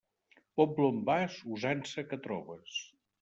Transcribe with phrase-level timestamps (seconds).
[0.61, 2.79] Poble on vas, usança que trobes.